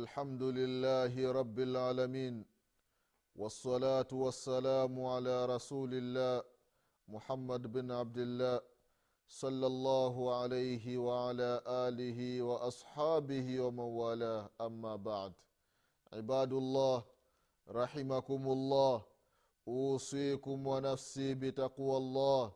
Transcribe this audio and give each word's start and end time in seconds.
الحمد 0.00 0.42
لله 0.42 1.32
رب 1.32 1.58
العالمين 1.68 2.44
والصلاة 3.36 4.10
والسلام 4.12 4.94
على 5.04 5.46
رسول 5.46 5.90
الله 5.94 6.42
محمد 7.08 7.62
بن 7.72 7.90
عبد 7.90 8.18
الله 8.18 8.60
صلى 9.28 9.66
الله 9.66 10.14
عليه 10.40 10.98
وعلى 10.98 11.50
آله 11.66 12.42
وأصحابه 12.42 13.60
ومن 13.60 13.88
والاه 14.00 14.50
أما 14.60 14.96
بعد 14.96 15.32
عباد 16.12 16.52
الله 16.52 17.04
رحمكم 17.68 18.42
الله 18.56 18.96
أوصيكم 19.68 20.66
ونفسي 20.66 21.34
بتقوى 21.34 21.96
الله 21.96 22.52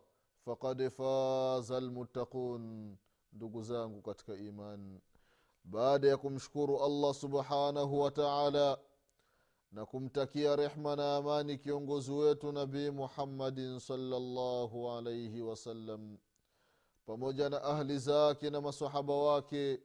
فقد 0.47 0.89
فاز 0.89 1.73
المتقون. 1.73 2.97
ndugu 3.33 3.63
zangu 3.63 4.15
iman 4.49 5.01
baada 5.67 6.09
ya 6.09 6.17
kumshukuru 6.17 6.83
allah 6.85 7.15
subhanahu 7.15 8.01
wa 8.01 8.11
taala 8.11 8.79
na 9.73 9.87
kumtakia 9.87 10.57
rehma 10.57 10.97
na 10.97 11.17
amani 11.17 11.59
kiongozi 11.59 12.13
wetu 12.13 12.53
nabii 12.53 12.91
muhammadin 12.91 13.79
salllahu 13.81 14.91
alaihi 14.91 15.43
wasallam 15.43 16.19
pamoja 17.07 17.49
na 17.49 17.63
ahli 17.63 17.99
zake 17.99 18.51
na 18.51 18.61
masahaba 18.61 19.15
wake 19.17 19.81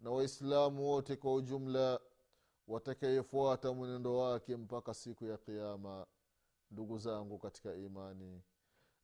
na 0.00 0.10
waislamu 0.10 0.84
wote 0.90 1.16
kwa 1.16 1.34
ujumla 1.34 2.00
watakayefuata 2.68 3.72
mwenendo 3.72 4.16
wake 4.18 4.56
mpaka 4.56 4.94
siku 4.94 5.24
ya 5.24 5.36
qiama 5.38 6.06
ndugu 6.70 6.98
zangu 6.98 7.38
katika 7.38 7.74
imani 7.74 8.42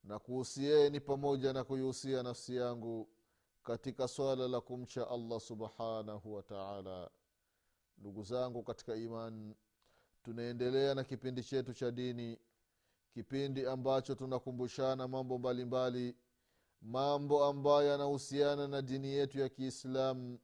na 0.05 0.19
kuhusieni 0.19 1.00
pamoja 1.00 1.53
na 1.53 1.64
kuihusia 1.64 2.22
nafsi 2.22 2.56
yangu 2.56 3.08
katika 3.62 4.09
swala 4.09 4.48
la 4.48 4.61
kumcha 4.61 5.09
allah 5.11 5.41
subhanahu 5.41 6.34
wa 6.34 6.42
taala. 6.42 7.11
Ndugu 7.98 8.23
zangu 8.23 8.62
katika 8.62 8.95
iman 8.97 9.55
tunaendelea 10.23 10.95
na 10.95 11.05
kipindi 11.05 11.42
chetu 11.45 11.75
cha 11.75 11.91
dini 11.91 12.39
kipindi 13.11 13.67
ambacho 13.67 14.15
tunakumbushana 14.15 15.09
mambo 15.09 15.39
mbalimbali 15.39 15.98
mbali, 16.12 16.17
mambo 16.83 17.45
ambayo 17.45 17.89
yanahusiana 17.89 18.69
na 18.69 18.83
dini 18.83 19.09
yetu 19.09 19.39
ya 19.41 19.48
kiislamu 19.48 20.39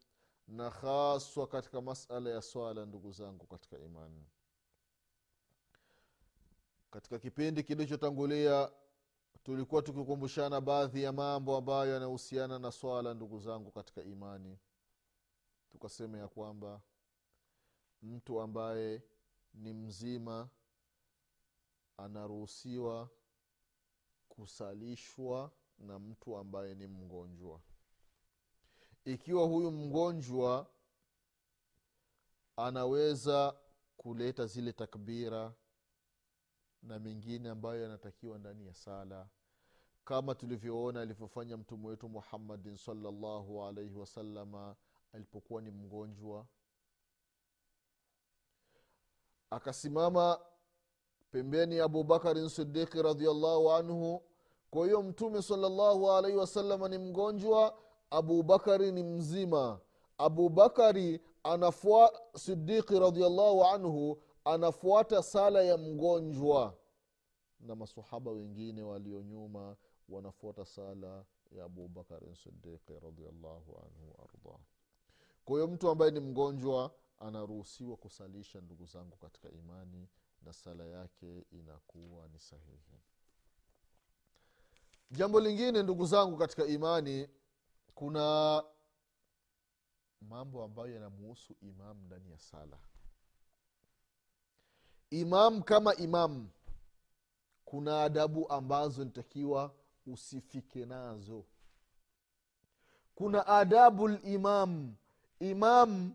na 0.48 0.70
haswa 0.70 1.46
katika 1.46 1.80
masala 1.80 2.30
ya 2.30 2.42
swala 2.42 2.86
ndugu 2.86 3.12
zangu 3.12 3.46
katika 3.46 3.78
imani 3.78 4.26
katika 6.90 7.18
kipindi 7.18 7.62
kilichotangulia 7.62 8.70
tulikuwa 9.44 9.82
tukikumbushana 9.82 10.60
baadhi 10.60 11.02
ya 11.02 11.12
mambo 11.12 11.56
ambayo 11.56 11.92
yanahusiana 11.92 12.58
na 12.58 12.72
swala 12.72 13.14
ndugu 13.14 13.38
zangu 13.40 13.70
katika 13.70 14.02
imani. 14.02 14.58
Tukasema 15.70 16.18
ya 16.18 16.28
kwamba 16.28 16.80
mtu 18.02 18.40
ambaye 18.40 19.02
ni 19.54 19.72
mzima 19.72 20.48
anaruhusiwa 21.96 23.10
kusalishwa 24.28 25.50
na 25.78 25.98
mtu 25.98 26.36
ambaye 26.36 26.74
ni 26.74 26.86
mgonjwa. 26.86 27.60
Ikiwa 29.04 29.46
huyu 29.46 29.70
mgonjwa 29.70 30.66
anaweza 32.56 33.56
kuleta 33.96 34.46
zile 34.46 34.72
takbira 34.72 35.54
na 36.84 36.98
mengine 36.98 37.48
ambayo 37.48 37.82
yanatakiwa 37.82 38.38
ndani 38.38 38.66
ya 38.66 38.74
sala. 38.74 39.26
Kama 40.04 40.34
tulivyoona 40.34 41.00
alivyofanya 41.00 41.56
mtume 41.56 41.86
wetu 41.88 42.08
muhammadin 42.08 42.76
salllahu 42.76 43.64
alaihi 43.64 43.94
wasalama 43.94 44.76
alipokuwa 45.12 45.62
ni 45.62 45.70
mgonjwa. 45.70 46.46
Akasimama 49.50 50.40
pembeni 51.30 51.76
ya 51.76 51.84
abubakarin 51.84 52.48
sidiki 52.48 53.02
radiallahu 53.02 53.72
anhu. 53.72 54.22
Kwa 54.70 54.86
hiyo 54.86 55.02
mtume 55.02 55.42
salllahu 55.42 56.12
alaihi 56.12 56.36
wasalama 56.38 56.88
ni 56.88 56.98
mgonjwa 56.98 57.78
abubakari 58.10 58.92
ni 58.92 59.02
mzima. 59.02 59.80
Abubakari 60.18 61.20
anafua 61.42 62.20
sidiki 62.36 62.98
radiallahu 62.98 63.64
anhu 63.64 64.22
anafuata 64.44 65.22
sala 65.22 65.62
ya 65.62 65.76
mgonjwa. 65.78 66.78
Na 67.60 67.74
masahaba 67.74 68.30
wengine 68.30 68.82
walio 68.82 69.22
nyuma 69.22 69.76
wanafuata 70.08 70.64
sala 70.64 71.24
ya 71.50 71.64
abubakarin 71.64 72.34
sidiqi 72.34 72.92
radiallahu 73.00 73.76
anhu 73.78 74.14
waardah 74.18 74.60
kwa 75.44 75.54
hiyo 75.56 75.66
mtu 75.68 75.88
ambaye 75.90 76.10
ni 76.10 76.20
mgonjwa 76.20 76.94
anaruhusiwa 77.18 77.96
kusalisha 77.96 78.60
ndugu 78.60 78.86
zangu 78.86 79.16
katika 79.16 79.50
imani 79.50 80.08
na 80.42 80.52
sala 80.52 80.84
yake 80.86 81.46
inakuwa 81.50 82.28
ni 82.28 82.38
sahihi. 82.38 83.00
Jambo 85.10 85.40
lingine 85.40 85.82
ndugu 85.82 86.06
zangu 86.06 86.36
katika 86.36 86.66
imani 86.66 87.28
kuna 87.94 88.64
mambo 90.20 90.64
ambayo 90.64 90.94
yanamuhusu 90.94 91.54
imam 91.62 92.04
ndani 92.06 92.30
ya 92.30 92.38
sala 92.38 92.78
imam 95.20 95.62
kama 95.62 95.94
imam 95.96 96.48
kuna 97.64 98.02
adabu 98.02 98.48
ambazo 98.52 99.04
nitakiwa 99.04 99.74
usifike 100.06 100.86
nazo. 100.86 101.44
Kuna 103.14 103.46
adabu 103.46 104.08
limam. 104.08 104.94
Imam 105.40 106.14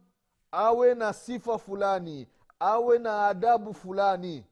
awe 0.52 0.96
na 0.96 1.14
sifa 1.14 1.58
fulani 1.58 2.28
awe 2.60 3.00
na 3.00 3.28
adabu 3.28 3.74
fulani. 3.74 4.46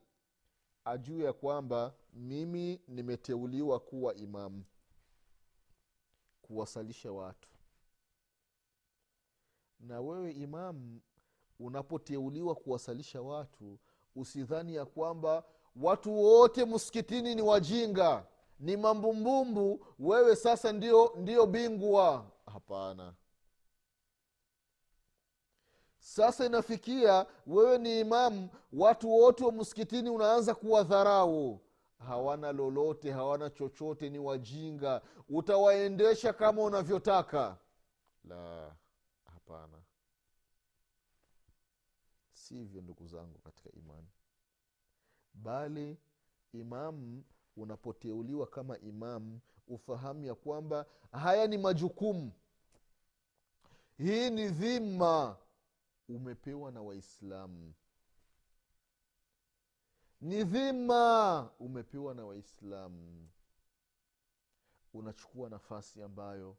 Ajuu 0.85 1.19
ya 1.21 1.33
kwamba 1.33 1.93
mimi 2.13 2.81
nimeteuliwa 2.87 3.79
kuwa 3.79 4.15
imamu 4.15 4.63
kuwasalisha 6.41 7.11
watu. 7.11 7.49
Na 9.79 10.01
wewe 10.01 10.31
imamu 10.31 11.01
unapoteuliwa 11.59 12.55
kuwasalisha 12.55 13.21
watu 13.21 13.79
usidhani 14.21 14.75
ya 14.75 14.85
kwamba 14.85 15.43
watu 15.75 16.17
wote 16.23 16.65
msikitini 16.65 17.35
ni 17.35 17.41
wajinga. 17.41 18.25
Ni 18.59 18.77
mambumbumbu. 18.77 19.85
Wewe 19.99 20.35
sasa 20.35 20.71
ndio 20.73 21.13
ndio 21.15 21.45
bingwa. 21.45 22.31
Hapana. 22.45 23.13
Sasa 25.99 26.45
inafikia 26.45 27.25
wewe 27.47 27.77
ni 27.77 27.99
imamu 27.99 28.49
watu 28.73 29.11
wote 29.11 29.45
wa 29.45 29.51
msikitini 29.51 30.09
unaanza 30.09 30.55
kuwadharau. 30.55 31.59
Hawana 32.07 32.51
lolote 32.51 33.11
hawana 33.11 33.49
chochote 33.49 34.09
ni 34.09 34.19
wajinga. 34.19 35.01
Utawaendesha 35.29 36.33
kama 36.33 36.63
unavyotaka. 36.63 37.57
La 38.23 38.75
hapana. 39.25 39.81
Sivyo 42.33 42.81
ndugu 42.81 43.07
zangu 43.07 43.39
katika 43.39 43.69
imani 43.71 44.07
bali 45.43 45.97
imamu 46.53 47.23
unapoteuliwa 47.57 48.47
kama 48.47 48.77
imamu 48.79 49.39
ufahamu 49.67 50.25
ya 50.25 50.35
kwamba 50.35 50.85
haya 51.11 51.47
ni 51.47 51.57
majukumu. 51.57 52.31
Hii 53.97 54.29
ni 54.29 54.49
dhima 54.49 55.37
umepewa 56.09 56.71
na 56.71 56.81
waislamu. 56.81 57.73
Ni 60.21 60.43
dhima 60.43 61.49
umepewa 61.59 62.13
na 62.15 62.25
waislamu. 62.25 63.29
Unachukua 64.93 65.49
nafasi 65.49 66.01
ambayo 66.03 66.57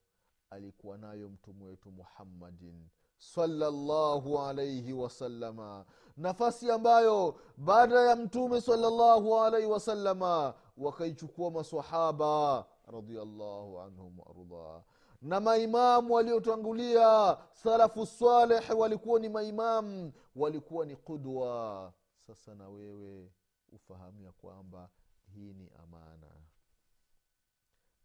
alikuwa 0.50 0.98
nayo 0.98 1.28
mtume 1.28 1.64
wetu 1.64 1.90
muhammadin 1.90 2.88
salallahu 3.18 4.38
alaihi 4.38 4.92
wasalama 4.92 5.84
nafasi 6.16 6.70
ambayo 6.70 7.40
baada 7.56 8.00
ya 8.00 8.16
mtume 8.16 8.60
salllahu 8.60 9.40
alaihi 9.40 9.66
wasalama 9.66 10.54
wakaichukua 10.76 11.50
masahaba 11.50 12.66
radiallahu 12.86 13.80
anhum 13.80 14.18
waardah 14.18 14.82
na 15.22 15.40
maimamu 15.40 16.14
waliotangulia 16.14 17.38
salafu 17.52 18.06
saleh 18.06 18.78
walikuwa 18.78 19.20
ni 19.20 19.28
maimamu 19.28 20.12
walikuwa 20.36 20.86
ni 20.86 20.96
qudwa. 20.96 21.92
Sasa 22.26 22.54
na 22.54 22.68
wewe 22.68 23.32
ufahamu 23.72 24.22
ya 24.22 24.32
kwamba 24.32 24.88
hii 25.34 25.52
ni 25.54 25.70
amana. 25.82 26.30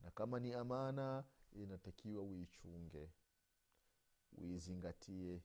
Na 0.03 0.11
kama 0.11 0.39
ni 0.39 0.53
amana 0.53 1.23
inatakiwa 1.51 2.23
uichunge 2.23 3.09
uizingatie. 4.37 5.41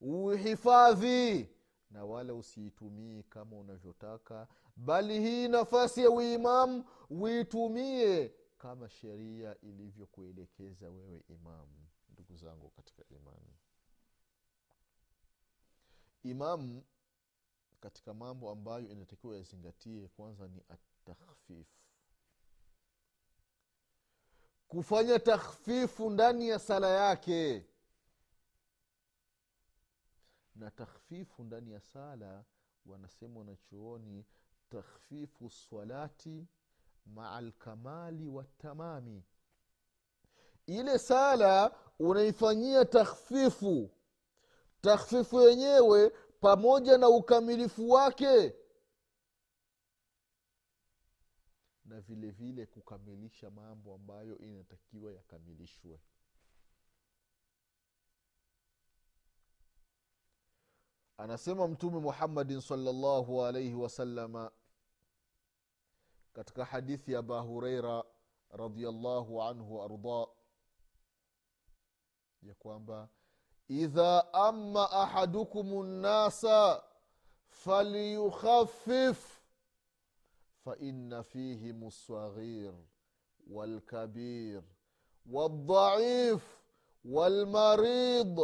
Uhifadhi 0.00 1.48
na 1.90 2.04
wala 2.04 2.34
usiitumii 2.34 3.22
kama 3.22 3.56
unavyotaka 3.58 4.48
bali 4.76 5.20
hii 5.20 5.48
nafasi 5.48 6.00
ya 6.02 6.10
uimamu 6.10 6.84
uitumie 7.10 8.34
kama 8.58 8.88
sheria 8.88 9.60
ilivyokuelekeza 9.60 10.90
wewe 10.90 11.22
imamu 11.28 11.86
ndugu 12.08 12.36
zangu 12.36 12.68
katika 12.70 13.02
imani. 13.10 13.56
Imamu 16.22 16.84
katika 17.80 18.14
mambo 18.14 18.50
ambayo 18.50 18.88
inatakiwa 18.88 19.36
yazingatie 19.36 20.08
kwanza 20.08 20.48
ni 20.48 20.62
atakhfif 20.68 21.66
kufanya 24.68 25.18
takhfifu 25.18 26.10
ndani 26.10 26.48
ya 26.48 26.58
sala 26.58 26.88
yake 26.88 27.66
na 30.54 30.70
takhfifu 30.70 31.44
ndani 31.44 31.72
ya 31.72 31.80
sala 31.80 32.44
wanasema 32.86 33.38
wanachuoni 33.38 34.26
takhfifu 34.70 35.50
salati 35.50 36.46
maa 37.06 37.40
lkamali 37.40 38.28
watamami 38.28 39.24
ile 40.66 40.98
sala 40.98 41.74
unaifanyia 41.98 42.84
takhfifu. 42.84 43.90
Takhfifu 44.80 45.40
yenyewe 45.40 46.10
pamoja 46.40 46.98
na 46.98 47.08
ukamilifu 47.08 47.90
wake. 47.90 48.54
Na 51.84 52.00
vile 52.00 52.30
vile 52.30 52.66
kukamilisha 52.66 53.50
mambo 53.50 53.94
ambayo 53.94 54.38
inatakiwa 54.38 55.12
yakamilishwe 55.12 56.00
anasema 61.22 61.68
mtume 61.68 61.98
muhammadin 62.00 62.60
salllahu 62.60 63.44
alaihi 63.44 63.74
wasalama 63.74 64.50
katika 66.32 66.64
hadithi 66.64 67.12
ya 67.12 67.18
aba 67.18 67.40
hureira 67.40 68.04
radiallahu 68.50 69.42
anhu 69.42 69.76
waardah 69.78 70.26
ya 72.42 72.54
kwamba 72.54 73.08
idha 73.68 74.34
ama 74.34 74.90
ahadukum 74.90 75.86
nnasa 75.86 76.82
falyukhafif 77.48 79.40
faina 80.64 81.22
fihim 81.22 81.84
lsaghir 81.86 82.74
walkabir 83.50 84.62
waldhaif 85.32 86.42
walmarid 87.04 88.38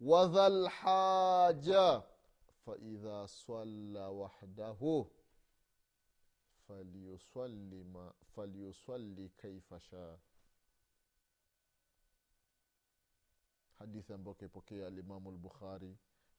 wadha 0.00 0.48
lhaja 0.48 2.02
faidha 2.66 3.28
swalla 3.28 4.10
wahdahu 4.10 5.10
falyusalli 8.34 9.28
kaifa 9.36 9.80
shaa 9.80 10.18
hadithi 13.78 14.12
ambayo 14.12 14.34
kaipokea 14.34 14.86
alimamu 14.86 15.30
lbukhari 15.32 15.98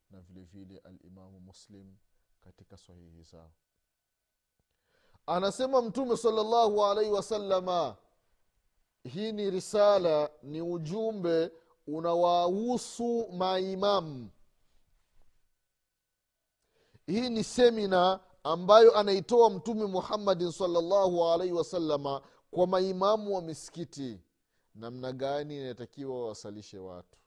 na 0.09 0.21
vilevile 0.21 0.77
alimamu 0.79 1.39
muslim 1.39 1.95
katika 2.41 2.77
sahihi 2.77 3.23
zao. 3.23 3.51
Anasema 5.25 5.81
mtume 5.81 6.17
salllahu 6.17 6.85
alaihi 6.85 7.11
wasalama 7.11 7.97
hii 9.03 9.31
ni 9.31 9.49
risala 9.51 10.29
ni 10.43 10.61
ujumbe 10.61 11.51
unawahusu 11.87 13.31
maimamu 13.31 14.29
hii 17.07 17.29
ni 17.29 17.43
semina 17.43 18.19
ambayo 18.43 18.97
anaitoa 18.97 19.49
mtume 19.49 19.85
muhammadin 19.85 20.51
salllahu 20.51 21.25
alaihi 21.25 21.53
wasalama 21.53 22.21
kwa 22.51 22.67
maimamu 22.67 23.35
wa 23.35 23.41
misikiti. 23.41 24.21
Namna 24.75 25.11
gani 25.11 25.57
inatakiwa 25.57 26.21
wawasalishe 26.21 26.77
watu? 26.77 27.17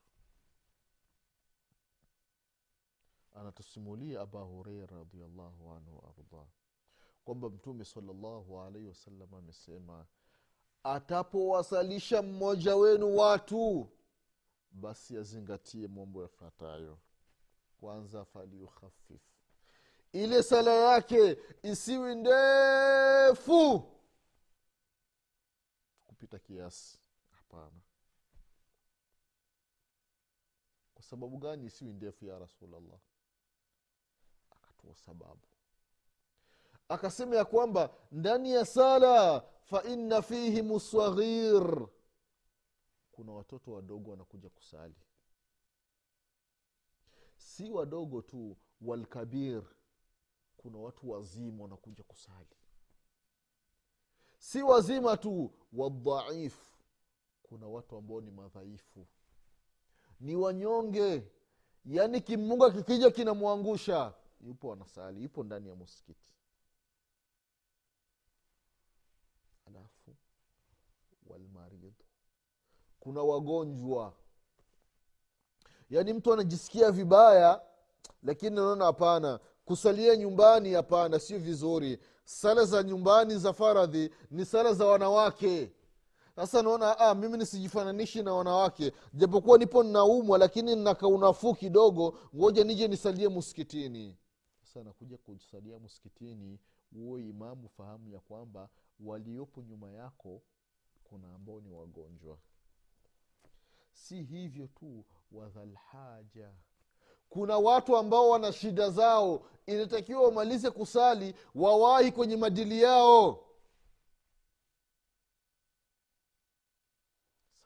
Anatusimulia 3.35 4.21
aba 4.21 4.41
hureira 4.41 4.87
radiallahu 4.97 5.73
anhu 5.73 6.03
waardah 6.05 6.47
kwamba 7.25 7.51
mtume 7.51 7.85
salllahu 7.85 8.61
alaihi 8.61 8.89
wasalama 8.89 9.39
amesema 9.39 10.07
atapowasalisha 10.83 12.23
mmoja 12.23 12.77
wenu 12.77 13.17
watu 13.17 13.89
basi 14.71 15.17
azingatie 15.17 15.89
mambo 15.89 16.23
yafuatayo. 16.23 16.99
Kwanza 17.81 18.25
falyukhafif 18.25 19.21
ile 20.13 20.43
sala 20.43 20.71
yake 20.75 21.39
isiwi 21.63 22.15
ndefu. 22.15 23.85
Kupita 26.07 26.39
kiasi. 26.39 26.99
Hapana. 27.31 27.81
Kwa 30.95 31.03
sababu 31.03 31.39
gani 31.39 31.67
isiwi 31.67 31.93
ndefu 31.93 32.25
ya 32.25 32.39
rasulllah 32.39 32.99
akatoa 34.51 34.95
sababu. 34.95 35.41
Akasema 36.89 37.37
ya 37.37 37.45
kwamba 37.45 37.91
ndani 38.13 38.53
ya 38.53 38.65
sala 38.67 39.41
faina 39.65 40.23
fihim 40.23 40.79
saghir 40.81 41.89
kuna 43.13 43.33
watoto 43.33 43.73
wadogo 43.73 44.11
wanakuja 44.11 44.49
kusali. 44.49 44.95
Si 47.37 47.71
wadogo 47.71 48.23
tu 48.23 48.57
walkabir 48.81 49.63
kuna 50.63 50.79
watu 50.79 51.11
wazima 51.11 51.63
wanakuja 51.63 52.03
kusali. 52.05 52.57
Si 54.39 54.63
wazima 54.63 55.17
tu 55.17 55.53
wadhaifu. 55.73 56.77
Kuna 57.43 57.67
watu 57.67 57.97
ambao 57.97 58.21
ni 58.21 58.31
madhaifu. 58.31 59.07
Ni 60.21 60.37
wanyonge. 60.37 61.31
Yaani 61.85 62.21
kimunga 62.21 62.71
kikija 62.71 63.11
kinamwangusha. 63.11 64.15
Yupo 64.41 64.73
anasali 64.73 65.23
yupo 65.23 65.45
ndani 65.45 65.69
ya 65.69 65.75
muskiti 65.75 66.35
alafu 69.67 70.17
walmaridhu 71.27 71.93
kuna 73.01 73.23
wagonjwa. 73.23 74.15
Yaani 75.91 76.13
mtu 76.13 76.33
anajisikia 76.33 76.91
vibaya 76.91 77.63
lakini 78.23 78.57
naona 78.57 78.85
hapana 78.85 79.41
kusalia 79.75 80.17
nyumbani 80.17 80.73
hapana 80.73 81.19
sio 81.19 81.39
vizuri. 81.39 81.99
Sala 82.25 82.65
za 82.65 82.83
nyumbani 82.83 83.39
za 83.39 83.53
faradhi 83.53 84.11
ni 84.31 84.45
sala 84.45 84.75
za 84.75 84.87
wanawake. 84.87 85.73
Sasa 86.37 86.63
naona 86.63 86.99
ah, 86.99 87.15
mimi 87.15 87.39
nisijifananishi 87.39 88.23
na 88.23 88.35
wanawake. 88.35 88.93
Japokuwa 89.15 89.59
nipo 89.59 89.83
nnaumwa 89.83 90.39
lakini 90.39 90.77
nakaunafuu 90.77 91.55
kidogo 91.55 92.19
ngoja 92.37 92.65
nije 92.65 92.89
nisalie 92.89 93.29
muskitini 93.29 94.17
sasa 94.63 94.85
nakuja 94.85 95.19
kusalia 95.19 95.79
muskitini 95.79 96.59
huo 96.95 97.19
imamu 97.19 97.69
fahamu 97.69 98.09
ya 98.09 98.21
kwamba 98.21 98.69
waliopo 99.01 99.63
nyuma 99.63 99.91
yako 99.93 100.43
kuna 101.05 101.35
ambao 101.35 101.61
ni 101.61 101.71
wagonjwa. 101.71 102.39
Si 103.93 104.23
hivyo 104.23 104.67
tu 104.67 105.05
wadhalhaja 105.33 106.51
kuna 107.31 107.59
watu 107.59 107.97
ambao 107.97 108.29
wana 108.29 108.53
shida 108.53 108.91
zao. 108.91 109.47
Inatakiwa 109.67 110.23
wamalize 110.23 110.71
kusali 110.71 111.35
wawahi 111.55 112.13
kwenye 112.13 112.37
madili 112.37 112.83
yao. 112.83 113.45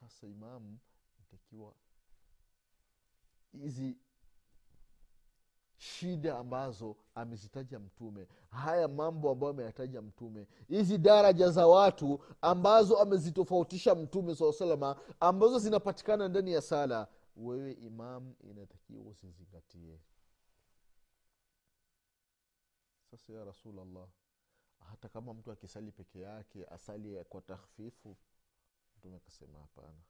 Sasa 0.01 0.27
imamu 0.27 0.79
inatakiwa 1.19 1.73
hizi 3.53 3.97
shida 5.77 6.39
ambazo 6.39 6.97
amezitaja 7.15 7.79
mtume 7.79 8.27
haya 8.51 8.89
mambo 8.89 9.31
ambayo 9.31 9.53
ameyataja 9.53 10.03
mtume 10.03 10.47
hizi 10.69 10.99
daraja 10.99 11.51
za 11.51 11.67
watu 11.67 12.21
ambazo 12.43 12.99
amezitofautisha 12.99 13.95
mtume 13.95 14.35
saa 14.35 14.53
salama 14.53 14.97
ambazo 15.21 15.59
zinapatikana 15.59 16.29
ndani 16.29 16.53
ya 16.53 16.61
sala 16.63 17.09
wewe 17.37 17.73
imam 17.73 18.35
inatakiwa 18.41 19.05
usizingatie. 19.05 20.01
Sasa 23.11 23.33
ya 23.33 23.45
rasulllah 23.45 24.09
hata 24.79 25.09
kama 25.09 25.35
mtu 25.35 25.53
akisali 25.53 25.93
peke 25.93 26.21
yake 26.21 26.67
asali 26.67 27.25
kwa 27.25 27.41
takhfifu 27.41 28.17
mtume 28.99 29.17
akasema 29.17 29.59
hapana. 29.61 30.03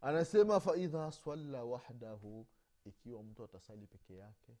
Anasema 0.00 0.60
faidha 0.60 1.12
swalla 1.12 1.64
wahdahu 1.64 2.46
ikiwa 2.84 3.22
mtu 3.22 3.44
atasali 3.44 3.86
peke 3.86 4.14
yake 4.16 4.56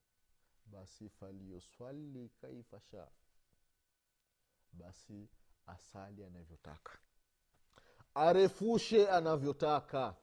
basi 0.66 1.08
falyuswali 1.08 2.28
kaifa 2.28 2.80
sha 2.80 3.10
basi 4.72 5.28
asali 5.66 6.24
anavyotaka 6.24 6.98
arefushe 8.18 9.08
anavyotaka. 9.08 10.16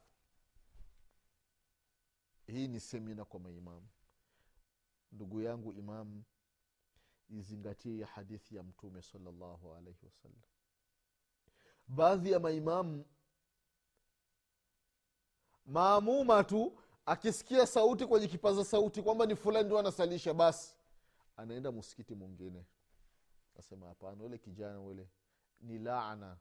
Hii 2.48 2.68
ni 2.68 2.80
semina 2.80 3.26
kwa 3.26 3.40
maimamu 3.40 3.88
ndugu 5.12 5.42
yangu 5.42 5.74
imamu 5.74 6.24
izingatie 7.30 8.04
hadithi 8.04 8.56
ya 8.56 8.64
mtume 8.64 9.02
salallahu 9.02 9.74
alaihi 9.76 10.06
wasallam. 10.06 10.42
Baadhi 11.88 12.32
ya 12.32 12.40
maimamu 12.40 13.06
maamuma 15.66 16.44
tu 16.44 16.78
akisikia 17.06 17.68
sauti 17.68 18.06
kwenye 18.06 18.28
kipaza 18.28 18.64
sauti 18.66 19.02
kwamba 19.02 19.26
ni 19.26 19.36
fulani 19.36 19.66
ndio 19.66 19.80
anasalisha 19.80 20.34
basi 20.34 20.76
anaenda 21.38 21.72
msikiti 21.72 22.16
mwingine. 22.16 22.66
Asema 23.60 23.88
hapana 23.88 24.24
ule 24.24 24.38
kijana 24.38 24.82
ule 24.82 25.10
ni 25.62 25.80
laana 25.80 26.38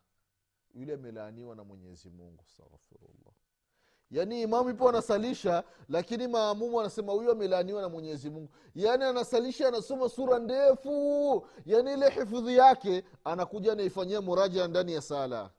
yule 0.75 0.95
amelaaniwa 0.95 1.57
na 1.57 1.64
mwenyezi 1.64 2.11
mungu 2.11 2.43
astaghfirullah. 2.43 3.35
Yaani 4.11 4.43
imamu 4.43 4.71
ipo 4.71 4.88
anasalisha 4.88 5.64
lakini 5.88 6.28
maamumu 6.28 6.81
anasema 6.81 7.12
huyu 7.12 7.31
amelaaniwa 7.31 7.83
na 7.83 7.88
mwenyezi 7.88 8.31
mungu. 8.31 8.52
Yaani 8.75 9.04
anasalisha 9.04 9.69
anasoma 9.69 10.09
sura 10.09 10.38
ndefu. 10.38 11.49
Yaani 11.66 11.93
ile 11.93 12.11
hifudhi 12.11 12.57
yake 12.57 13.04
anakuja 13.25 13.73
anaifanyia 13.73 14.21
muraja 14.21 14.69
ndani 14.69 14.93
ya 14.93 15.02
sala. 15.02 15.50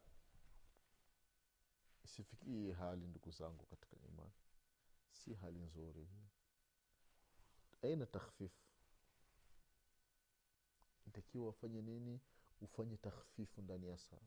Sifikii 2.06 2.72
hali 2.72 3.08
ndugu 3.08 3.32
zangu 3.32 3.66
katika 3.66 3.96
imani. 4.14 4.32
Si 5.12 5.34
hali 5.34 5.60
nzuri 5.60 6.08
aina 7.84 8.06
takhfifu 8.06 8.66
itakiwa 11.08 11.46
wafanye 11.46 11.82
nini? 11.82 12.20
Ufanye 12.62 12.98
takhfifu 12.98 13.62
ndani 13.62 13.88
ya 13.88 13.98
sala 13.98 14.22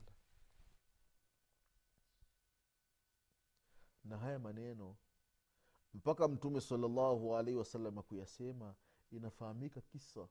na 4.08 4.18
haya 4.18 4.38
maneno 4.38 4.96
mpaka 5.94 6.28
mtume 6.28 6.60
salallahu 6.60 7.36
alaihi 7.36 7.58
wasallam 7.58 8.02
kuyasema 8.02 8.74
inafahamika 9.10 9.80
kisa. 9.80 10.28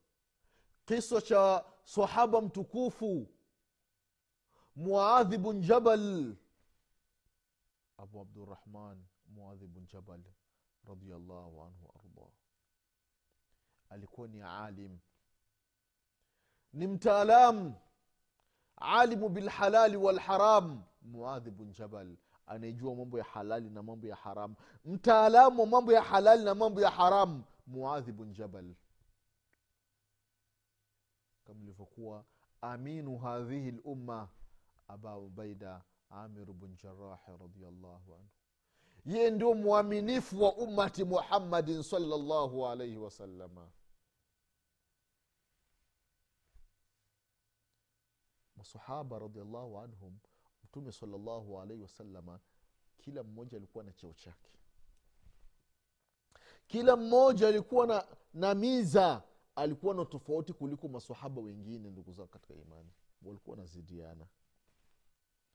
Kisa 0.86 1.22
cha 1.22 1.66
sahaba 1.84 2.42
mtukufu 2.42 3.28
muadhi 4.76 5.38
bun 5.38 5.62
jabal. 5.62 6.36
Abu 7.98 8.20
abdurahman 8.22 9.06
muadhi 9.28 9.68
bun 9.68 9.86
jabal 9.88 10.22
radiallahu 10.88 11.64
anhu 11.64 11.86
waardah 11.96 12.32
alikuwa 13.90 14.28
ni 14.28 14.42
alim. 14.42 15.00
Ni 16.74 16.88
mtaalam 16.88 17.74
alimu 18.76 19.30
bilhalali 19.30 19.98
walharam 19.98 20.84
muadhi 21.02 21.52
bun 21.52 21.72
jabal 21.72 22.18
anayejua 22.48 22.96
mambo 22.96 23.18
ya 23.18 23.24
halali 23.24 23.70
na 23.70 23.84
mambo 23.84 24.08
ya 24.08 24.16
haramu 24.16 24.56
mtaalamu 24.86 25.62
wa 25.62 25.68
mambo 25.68 25.94
ya 25.94 26.02
halali 26.02 26.44
na 26.44 26.56
mambo 26.56 26.82
ya 26.82 26.90
haramu 26.90 27.44
muadhi 27.68 28.12
bun 28.12 28.34
jabal. 28.34 28.76
Kama 31.44 31.62
ilivyokuwa 31.62 32.26
aminu 32.62 33.18
hadhihi 33.18 33.72
lumma 33.72 34.30
aba 34.88 35.18
ubaida 35.18 35.82
amiru 36.10 36.54
bun 36.54 36.76
jarahi 36.84 37.32
radiallahu 37.40 38.14
anhu. 38.16 38.30
Yeye 39.06 39.32
ndio 39.32 39.54
mwaminifu 39.54 40.44
wa 40.44 40.56
ummati 40.56 41.04
muhammadin 41.04 41.84
salllahu 41.84 42.68
alaihi 42.68 42.98
wasalama 42.98 43.70
masahaba 48.56 49.20
radiallahu 49.20 49.80
anhum 49.80 50.18
mtume 50.78 50.92
salallahu 50.92 51.60
alaihi 51.62 51.82
wasalama 51.82 52.40
kila 52.98 53.24
mmoja 53.24 53.58
alikuwa 53.58 53.84
na 53.84 53.92
cheo 53.94 54.14
chake. 54.14 54.52
Kila 56.68 56.96
mmoja 56.96 57.48
alikuwa 57.48 57.88
na, 57.88 58.08
na 58.34 58.56
miza. 58.56 59.24
Alikuwa 59.56 59.96
na 59.96 60.06
tofauti 60.06 60.54
kuliko 60.54 60.88
masahaba 60.88 61.42
wengine 61.42 61.90
ndugu 61.90 62.12
zao 62.12 62.28
katika 62.28 62.54
imani. 62.54 62.90
Walikuwa 63.22 63.56
wanazidiana. 63.58 64.28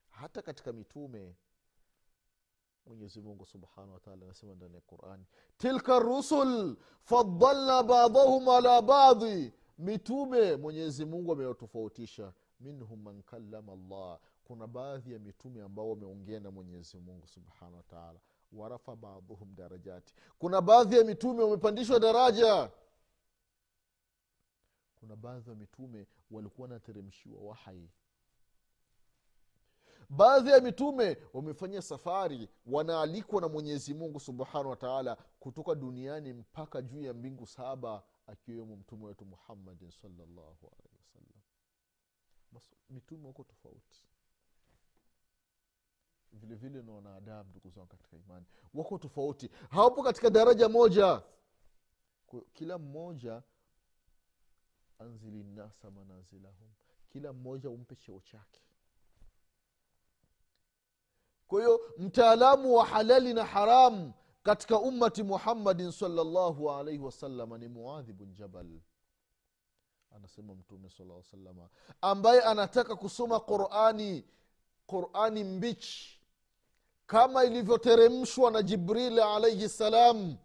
Hata 0.09 0.41
katika 0.41 0.73
mitume 0.73 1.35
mwenyezi 2.85 3.21
mungu 3.21 3.47
wataala 3.93 4.25
anasema 4.25 4.55
ndani 4.55 4.75
ya 4.75 4.81
qurani 4.81 5.25
tilka 5.57 5.99
rusul 5.99 6.77
fadalna 7.03 7.83
badhahum 7.83 8.49
ala 8.49 8.81
badhi 8.81 9.53
mitume 9.77 10.55
mwenyezi 10.55 11.05
mungu 11.05 11.31
amewatofautisha. 11.31 12.33
Minhum 12.59 13.01
man 13.01 13.23
kalama 13.23 13.75
llah 13.75 14.19
kuna 14.43 14.67
baadhi 14.67 15.13
ya 15.13 15.19
mitume 15.19 15.61
ambao 15.61 15.89
wameongea 15.89 16.39
na 16.39 16.51
mwenyezi 16.51 16.97
mungu 16.97 17.27
subhanahu 17.27 17.75
wataala 17.77 18.19
warafa 18.51 18.95
baadhuhum 18.95 19.55
darajati. 19.55 20.13
Kuna 20.39 20.61
baadhi 20.61 20.97
ya 20.97 21.03
mitume 21.03 21.43
wamepandishwa 21.43 21.99
daraja. 21.99 22.71
Kuna 24.95 25.15
baadhi 25.15 25.49
ya 25.49 25.55
mitume 25.55 26.07
walikuwa 26.31 26.67
wanateremshiwa 26.67 27.41
wahai. 27.41 27.89
Baadhi 30.09 30.49
ya 30.49 30.59
mitume 30.61 31.17
wamefanya 31.33 31.81
safari 31.81 32.49
wanaalikwa 32.65 33.41
na 33.41 33.47
mwenyezi 33.49 33.93
mungu 33.93 34.19
subhanahu 34.19 34.69
wataala 34.69 35.15
kutoka 35.39 35.75
duniani 35.75 36.33
mpaka 36.33 36.81
juu 36.81 37.01
ya 37.01 37.13
mbingu 37.13 37.47
saba 37.47 38.03
akiwemo 38.27 38.75
mtume 38.75 39.05
wetu 39.05 39.25
muhammadin 39.25 39.91
salllahu 39.91 40.67
alaihi 40.71 40.97
wasallam. 40.99 41.41
Mitume 42.89 43.27
wako 43.27 43.43
tofauti 43.43 44.05
vile 46.33 46.55
vile 46.55 46.81
na 46.81 46.91
wanadamu 46.91 47.49
ndugu 47.49 47.69
zangu 47.69 47.87
katika 47.87 48.17
imani. 48.17 48.45
Wako 48.73 48.97
tofauti. 48.97 49.49
Hawapo 49.69 50.03
katika 50.03 50.29
daraja 50.29 50.69
moja. 50.69 51.21
Kila 52.53 52.77
mmoja 52.77 53.43
anzili 54.99 55.43
nnasa 55.43 55.91
manazilahum 55.91 56.69
kila 57.09 57.33
mmoja 57.33 57.69
umpe 57.69 57.95
cheo 57.95 58.19
chake. 58.19 58.61
Kwa 61.47 61.61
hiyo 61.61 61.81
mtaalamu 61.97 62.75
wa 62.75 62.85
halali 62.85 63.33
na 63.33 63.45
haramu 63.45 64.13
katika 64.43 64.79
ummati 64.79 65.23
muhammadin 65.23 65.91
salllahu 65.91 66.71
alaihi 66.71 66.99
wasalama 66.99 67.57
ni 67.57 67.67
muadhi 67.67 68.13
bun 68.13 68.33
jabal. 68.33 68.79
Anasema 70.11 70.55
mtume 70.55 70.89
sala 70.89 71.23
salama 71.23 71.69
ambaye 72.01 72.41
anataka 72.41 72.95
kusoma 72.95 73.39
qurani 73.39 74.25
qurani 74.87 75.43
mbichi 75.43 76.22
kama 77.13 77.43
ilivyoteremshwa 77.43 78.51
na 78.51 78.61
jibril 78.63 79.19
alaihi 79.19 79.69
ssalam 79.69 80.37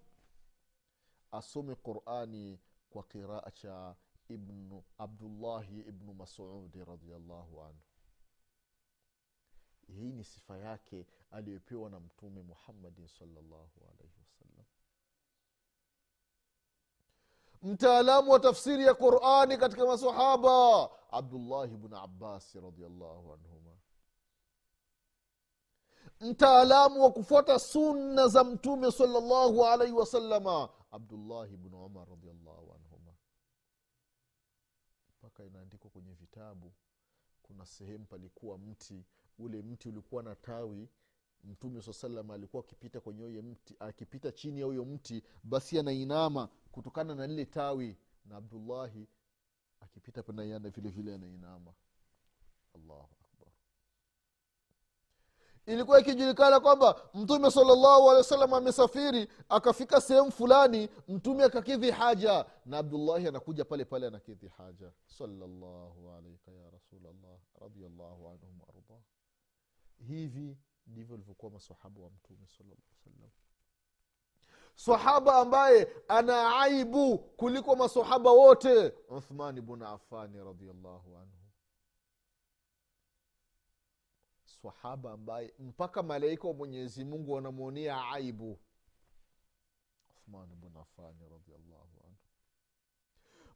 asome 1.33 1.75
qurani 1.75 2.59
kwa 2.91 3.03
qiraa 3.03 3.51
cha 3.51 3.95
ibnu 4.29 4.83
abdullahi 4.99 5.81
ibnu 5.81 6.15
masudi 6.15 6.85
radiallahu 6.85 7.63
anhu. 7.63 7.81
Hii 9.87 10.13
ni 10.13 10.25
sifa 10.25 10.59
yake 10.59 11.07
aliyopewa 11.31 11.91
na 11.91 12.01
mtume 12.01 12.43
muhammadin 12.43 13.09
salllahu 13.09 13.81
alaihi 13.81 14.19
wasallam. 14.25 14.67
Mtaalamu 17.63 18.31
wa 18.31 18.41
tafsiri 18.41 18.85
ya 18.85 18.95
qurani 18.95 19.57
katika 19.57 19.87
masahaba 19.87 20.91
abdullahi 21.11 21.77
bnu 21.77 21.97
abbasi 21.97 22.61
radiallahu 22.61 23.33
anhuma 23.33 23.68
mtaalamu 26.21 27.03
wa 27.03 27.13
kufuata 27.13 27.59
sunna 27.59 28.29
za 28.29 28.45
mtume 28.45 28.93
salllahu 28.93 29.65
alaihi 29.67 29.93
wasalama 29.95 30.69
abdullahi 30.91 31.57
bnu 31.57 31.85
umar 31.85 32.09
radiallahu 32.09 32.73
anhuma. 32.75 33.15
Mpaka 35.19 35.45
inaandikwa 35.45 35.91
kwenye 35.91 36.13
vitabu 36.15 36.73
kuna 37.43 37.67
sehemu 37.67 38.05
palikuwa 38.05 38.59
mti 38.59 39.05
ule 39.39 39.63
mti 39.63 39.89
ulikuwa 39.89 40.23
na 40.23 40.35
tawi 40.37 40.89
mtume 41.45 41.83
saa 41.83 41.93
salam 41.93 42.31
alikuwa 42.31 42.63
akipita 42.65 43.01
kwenye 43.01 43.23
huyo 43.25 43.43
mti 43.43 43.77
akipita 43.79 44.33
chini 44.33 44.61
ya 44.61 44.67
huyo 44.67 44.85
mti 44.85 45.23
basi 45.43 45.79
anainama 45.79 46.49
kutokana 46.73 47.15
na 47.15 47.27
lile 47.27 47.45
tawi 47.45 47.97
na 48.25 48.37
abdullahi 48.37 49.09
akipita 49.81 50.23
panaiana 50.23 50.71
vile 50.71 50.91
vile 50.91 51.15
anainama. 51.15 51.75
Allahu 52.75 53.09
ilikuwa 55.69 56.01
ikijulikana 56.01 56.61
kwamba 56.61 57.01
mtume 57.15 57.51
salllahu 57.51 58.11
alehi 58.11 58.35
wa 58.53 58.59
amesafiri 58.59 59.29
akafika 59.49 60.01
sehemu 60.01 60.31
fulani 60.33 60.89
mtume 61.09 61.45
akakidhi 61.45 61.91
haja. 61.91 62.45
Na 62.67 62.79
abdullahi 62.79 63.29
anakuja 63.29 63.65
pale 63.65 63.85
pale 63.85 64.07
anakidhi 64.07 64.49
haja. 64.49 64.93
Salllahu 65.07 66.11
alaika 66.19 66.51
ya 66.53 66.71
rasulllah 66.71 67.39
radiallahu 67.61 68.29
anhum 68.29 68.61
waardah 68.67 68.99
hivi 70.09 70.57
ndivyo 70.87 71.15
alivyokuwa 71.15 71.53
masahaba 71.53 72.01
wa 72.03 72.11
mtume 72.11 72.47
sallallahu 72.47 72.83
sahaba 74.79 75.35
ambaye 75.35 75.89
ana 76.09 76.61
aibu 76.61 77.19
kuliko 77.19 77.77
masahaba 77.77 78.31
wote 78.31 78.93
uthmani 79.09 79.61
bnu 79.61 79.87
afani 79.87 80.45
radiallahu 80.45 81.17
anhu 81.17 81.38
sahaba 84.63 85.13
ambaye 85.13 85.55
mpaka 85.59 86.03
malaika 86.03 86.49
wa 86.49 86.55
mwenyezi 86.55 87.05
mungu 87.05 87.33
wanamwonea 87.33 88.09
aibu. 88.13 88.59
Uthman 90.11 90.49
bnu 90.57 90.81
afani 90.81 91.29
radiallahu 91.29 92.01
anhu. 92.07 92.17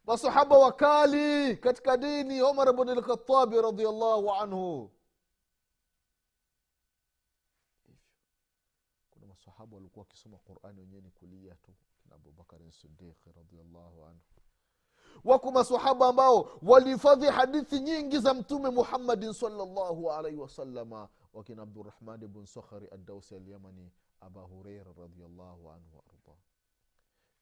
Masahaba 0.07 0.59
wakali 0.59 1.57
katika 1.57 1.97
dini 1.97 2.43
umar 2.43 2.73
bn 2.73 2.91
lkhatabi 2.99 3.61
radiallahu 3.63 4.31
anhu. 4.33 4.91
Masahaba 9.29 9.77
walikuwa 9.77 10.03
wakisoma 10.05 10.39
qurani 10.39 10.81
wenyewe 10.81 11.01
ni 11.03 11.11
kulia 11.11 11.55
tu 11.55 11.73
kina 12.03 12.15
abubakarin 12.15 12.71
sidiqi 12.71 13.33
radiallahu 13.33 14.05
anhu 14.05 14.21
wako 15.25 15.51
masahaba 15.51 16.09
ambao 16.09 16.51
walihifadhi 16.63 17.27
hadithi 17.27 17.81
nyingi 17.81 18.19
za 18.19 18.35
mtume 18.35 18.71
muhammadin 18.71 19.33
salllahu 19.33 20.13
alaihi 20.13 20.39
wasalama 20.39 21.09
wakina 21.33 21.63
abdurahmani 21.63 22.29
bn 22.29 22.47
sakhari 22.47 22.89
adausi 22.93 23.35
alyamani 23.35 23.91
aba 24.21 24.41
hureira 24.41 24.93
radiallahu 24.99 25.71
anhu 25.71 25.97
waardah 25.97 26.37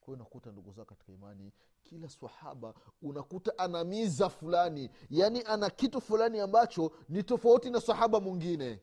kwayo 0.01 0.17
unakuta 0.17 0.53
ndugu 0.53 0.73
zao 0.73 0.85
katika 0.85 1.13
imani 1.13 1.53
kila 1.83 2.09
swahaba 2.09 2.75
unakuta 3.03 3.59
ana 3.59 3.85
miza 3.85 4.29
fulani 4.29 4.91
yaani 5.11 5.43
ana 5.43 5.71
kitu 5.71 6.01
fulani 6.01 6.41
ambacho 6.41 6.93
ni 7.09 7.23
tofauti 7.23 7.71
na 7.71 7.81
sahaba 7.81 8.21
mwingine. 8.21 8.81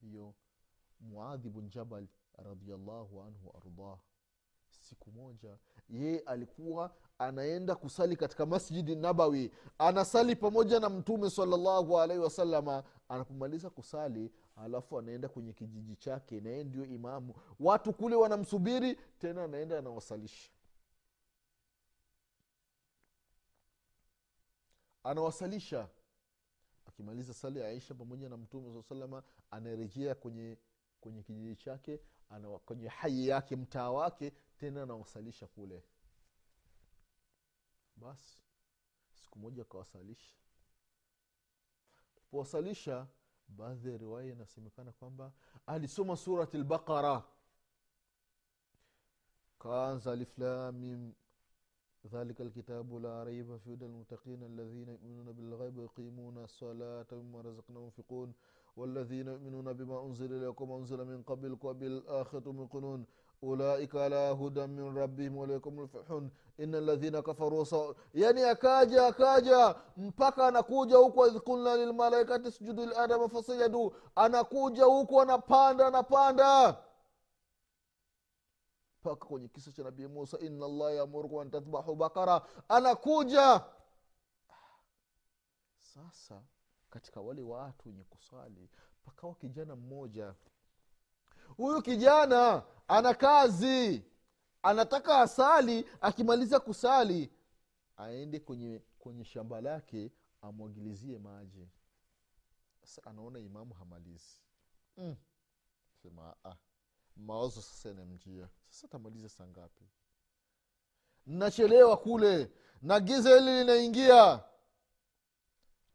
Hiyo 0.00 0.34
muadhi 1.00 1.48
bn 1.50 1.68
jabal 1.68 2.06
radiallahu 2.38 3.22
anhu 3.22 3.50
waardah 3.54 3.98
siku 4.88 5.10
moja 5.10 5.58
yeye 5.88 6.18
alikuwa 6.18 6.94
anaenda 7.18 7.74
kusali 7.74 8.16
katika 8.16 8.46
masjidi 8.46 8.94
nabawi. 8.94 9.50
Anasali 9.78 10.36
pamoja 10.36 10.80
na 10.80 10.88
mtume 10.88 11.30
salallahu 11.30 12.00
alaihi 12.00 12.22
wasalama 12.22 12.84
anapomaliza 13.08 13.70
kusali 13.70 14.32
alafu 14.56 14.98
anaenda 14.98 15.28
kwenye 15.28 15.52
kijiji 15.52 15.96
chake 15.96 16.40
naye 16.40 16.64
ndio 16.64 16.84
imamu. 16.84 17.34
Watu 17.60 17.92
kule 17.92 18.16
wanamsubiri 18.16 18.98
tena 19.18 19.44
anaenda 19.44 19.78
anawasalisha. 19.78 20.50
Anawasalisha. 25.04 25.88
Akimaliza 26.86 27.34
sali 27.34 27.62
aisha 27.62 27.94
pamoja 27.94 28.28
na 28.28 28.36
mtume 28.36 28.72
saa 28.74 28.82
salama 28.88 29.22
anarejea 29.50 30.14
kwenye 30.14 30.56
kwenye 31.00 31.22
kijiji 31.22 31.56
chake 31.56 32.00
kwenye 32.64 32.88
hai 32.88 33.28
yake 33.28 33.56
mtaa 33.56 33.90
wake 33.90 34.32
tena 34.58 34.82
anawasalisha 34.82 35.46
kule. 35.46 35.82
Basi 37.96 38.38
siku 39.14 39.38
moja 39.38 39.62
akawasalisha 39.62 40.34
powasalisha 42.30 43.06
baadhi 43.48 43.88
ya 43.88 43.96
riwaya 43.98 44.32
inasemekana 44.32 44.92
kwamba 44.92 45.32
alisoma 45.66 46.16
surati 46.16 46.58
lbaqara 46.58 47.22
kaanza 49.58 50.12
aliflamim 50.12 51.12
ذلك 52.12 52.40
الكتاب 52.40 52.94
لا 52.94 53.22
ريب 53.24 53.56
في 53.56 53.74
هدى 53.74 53.84
المتقين 53.86 54.42
الذين 54.42 54.88
يؤمنون 54.88 55.32
بالغيب 55.32 55.76
ويقيمون 55.78 56.38
الصلاة 56.38 57.06
مما 57.12 57.40
رزقناهم 57.40 57.84
ينفقون 57.84 58.32
والذين 58.76 59.26
يؤمنون 59.28 59.72
بما 59.72 60.06
أنزل 60.06 60.32
إليكم 60.32 60.70
وأنزل 60.70 61.04
من 61.04 61.22
قبلكم 61.22 61.68
وبالآخرة 61.68 62.42
يوقنون 62.46 63.06
ulaika 63.42 64.04
ala 64.04 64.30
hudan 64.30 64.70
min 64.70 64.94
rabbihim 64.96 65.36
walaikum 65.38 65.80
lfalihun 65.84 66.30
ina 66.58 66.80
ladhina 66.80 67.22
kafaru 67.22 67.66
sawa 67.66 67.94
yani 68.14 68.42
akaja 68.42 69.06
akaja 69.06 69.74
mpaka 69.96 70.46
anakuja 70.46 70.96
huku 70.96 71.26
idhkulna 71.26 71.76
lilmalaikati 71.76 72.50
sujudu 72.52 72.86
ladama 72.86 73.28
fasajadu 73.28 73.94
anakuja 74.14 74.84
huku 74.84 75.20
anapanda 75.20 75.86
anapanda. 75.86 76.76
Mpaka 79.00 79.26
kwenye 79.26 79.48
kisa 79.48 79.72
cha 79.72 79.82
nabii 79.82 80.06
musa 80.06 80.38
ina 80.38 80.68
llah 80.68 80.94
yaamurukum 80.94 81.38
an 81.38 81.50
tadhbahu 81.50 81.94
bakara 81.94 82.42
anakuja. 82.68 83.64
Sasa 85.80 86.42
katika 86.90 87.20
wale 87.20 87.42
watu 87.42 87.88
wenye 87.88 88.04
kuswali 88.04 88.70
pakawa 89.04 89.34
kijana 89.34 89.76
mmoja 89.76 90.34
huyu 91.56 91.82
kijana 91.82 92.62
ana 92.88 93.14
kazi 93.14 94.02
anataka 94.62 95.20
asali 95.20 95.84
akimaliza 96.00 96.60
kusali 96.60 97.32
aende 97.96 98.40
kwenye 98.40 98.82
kwenye 98.98 99.24
shamba 99.24 99.60
lake 99.60 100.12
amwagilizie 100.42 101.18
maji. 101.18 101.68
Sasa 102.82 103.04
anaona 103.04 103.38
imamu 103.38 103.74
hamalizi. 103.74 104.40
Mm. 104.96 105.16
sema 106.02 106.36
ah, 106.44 106.56
mawazo 107.16 107.62
sasa 107.62 107.88
yanamjia. 107.88 108.48
Sasa 108.68 108.88
tamaliza 108.88 109.28
saa 109.28 109.46
ngapi? 109.46 109.84
Nachelewa 111.26 111.96
kule 111.96 112.50
na 112.82 113.00
giza 113.00 113.30
hili 113.38 113.58
linaingia. 113.58 114.44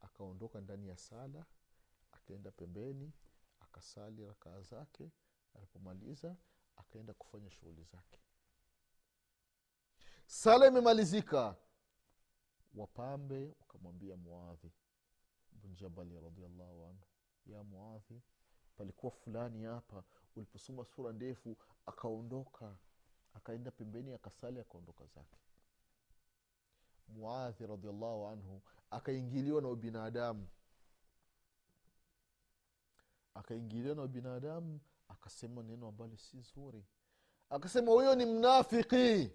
Akaondoka 0.02 0.62
ndani 0.62 0.88
ya 0.88 0.98
sala 0.98 1.46
akaenda 2.12 2.52
pembeni 2.52 3.12
akasali 3.60 4.26
rakaa 4.26 4.62
zake 4.62 5.12
alipomaliza 5.54 6.36
akaenda 6.76 7.14
kufanya 7.14 7.52
shughuli 7.52 7.84
zake. 7.84 8.20
Sala 10.26 10.68
imemalizika. 10.68 11.56
Wapambe 12.74 13.56
wakamwambia 13.60 14.16
muadhi 14.18 14.72
bnjabali 15.52 16.20
radiallahu 16.20 16.86
anhu 16.86 17.06
ya 17.46 17.64
muadhi 17.64 18.22
palikuwa 18.78 19.12
fulani 19.12 19.64
hapa. 19.64 20.04
Uliposoma 20.36 20.86
sura 20.86 21.14
ndefu 21.14 21.58
akaondoka 21.86 22.76
akaenda 23.34 23.72
pembeni 23.72 24.14
akasali 24.14 24.60
akaondoka 24.60 25.06
zake. 25.06 25.38
Muadhi 27.08 27.68
radiallahu 27.68 28.28
anhu 28.28 28.62
akaingiliwa 28.90 29.62
na 29.62 29.68
ubinadamu. 29.70 30.48
Akaingiliwa 33.34 33.96
na 33.96 34.04
ubinadamu 34.04 34.80
akasema 35.12 35.63
neno 35.63 35.88
ambalo 35.88 36.17
si 36.17 36.41
zuri. 36.41 36.86
Akasema 37.50 37.91
huyo 37.91 38.15
ni 38.15 38.26
mnafiki. 38.26 39.32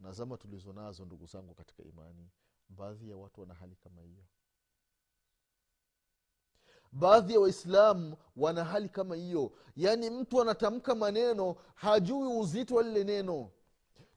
Nazama 0.00 0.36
tulizo 0.36 0.72
nazo 0.72 1.04
ndugu 1.04 1.26
zangu 1.26 1.54
katika 1.54 1.82
imani 1.82 2.30
baadhi 2.68 3.10
ya 3.10 3.16
watu 3.16 3.40
wana 3.40 3.54
hali 3.54 3.76
kama 3.76 4.02
hiyo. 4.02 4.24
Baadhi 6.92 7.32
ya 7.32 7.40
waislamu 7.40 8.16
wana 8.36 8.64
hali 8.64 8.88
kama 8.88 9.16
hiyo. 9.16 9.52
Yaani 9.76 10.10
mtu 10.10 10.40
anatamka 10.42 10.94
maneno 10.94 11.56
hajui 11.74 12.38
uzito 12.38 12.74
wa 12.74 12.82
lile 12.82 13.04
neno. 13.04 13.50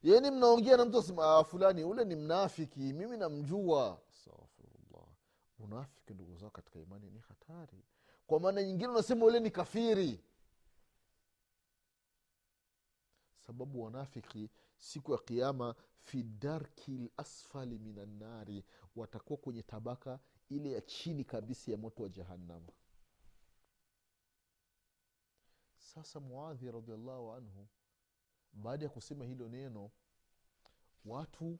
Yaani 0.03 0.31
mnaongea 0.31 0.77
na 0.77 0.85
mtu 0.85 0.99
asema 0.99 1.43
fulani 1.43 1.83
ule 1.83 2.05
ni 2.05 2.15
mnafiki 2.15 2.79
mimi 2.79 3.17
namjua. 3.17 3.99
Astaghfirullah. 4.09 5.07
Unafiki 5.59 6.13
ndugu 6.13 6.35
zao 6.35 6.49
katika 6.49 6.79
imani 6.79 7.09
ni 7.11 7.19
hatari 7.19 7.83
kwa 8.27 8.39
maana 8.39 8.63
nyingine 8.63 8.87
unasema 8.87 9.25
ule 9.25 9.39
ni 9.39 9.51
kafiri. 9.51 10.23
Sababu 13.47 13.81
wanafiki 13.83 14.49
siku 14.77 15.11
ya 15.11 15.17
kiama 15.17 15.75
fi 16.03 16.23
darki 16.23 17.11
lasfali 17.17 17.79
min 17.79 17.99
annari 17.99 18.63
watakuwa 18.95 19.37
kwenye 19.39 19.63
tabaka 19.63 20.19
ile 20.49 20.71
ya 20.71 20.81
chini 20.81 21.23
kabisa 21.23 21.71
ya 21.71 21.77
moto 21.77 22.03
wa 22.03 22.09
jahannama 22.09 22.73
sasa 25.77 26.19
muadhi 26.19 26.71
radiallahu 26.71 27.31
anhu 27.33 27.67
baada 28.53 28.85
ya 28.85 28.89
kusema 28.91 29.25
hilo 29.25 29.49
neno 29.49 29.91
watu 31.05 31.59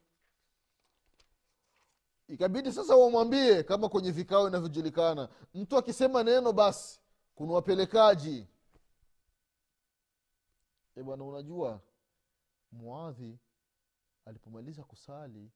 ikabidi 2.28 2.72
sasa 2.72 2.96
wamwambie 2.96 3.64
kama 3.64 3.90
kwenye 3.90 4.12
vikao 4.12 4.48
inavyojulikana. 4.48 5.30
Mtu 5.54 5.78
akisema 5.78 6.24
neno 6.24 6.54
basi 6.54 7.00
kuna 7.36 7.54
wapelekaji. 7.54 8.48
E 10.96 11.04
bwana 11.04 11.24
unajua 11.24 11.82
muadhi 12.72 13.40
alipomaliza 14.26 14.84
kusali 14.84 15.52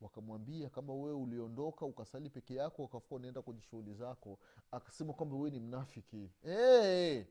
wakamwambia 0.00 0.70
kama 0.70 0.94
wewe 0.94 1.12
uliondoka 1.12 1.86
ukasali 1.86 2.30
peke 2.30 2.54
yako 2.54 2.84
ukafua 2.84 3.16
unaenda 3.18 3.42
kwenye 3.42 3.60
shughuli 3.60 3.94
zako. 3.94 4.38
Akasema 4.70 5.12
kwamba 5.12 5.36
wewe 5.36 5.50
ni 5.50 5.60
mnafiki. 5.60 6.30
Hey! 6.42 7.24